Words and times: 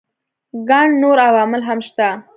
ګڼ 0.69 0.87
نور 1.01 1.17
عوامل 1.27 1.61
هم 1.67 1.79
شته. 1.87 2.07